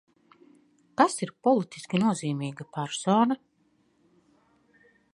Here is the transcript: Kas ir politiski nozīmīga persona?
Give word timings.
Kas 1.01 1.17
ir 1.25 1.33
politiski 1.49 2.01
nozīmīga 2.05 2.69
persona? 2.79 3.41